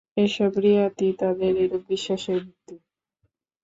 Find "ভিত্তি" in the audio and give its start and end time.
2.45-2.75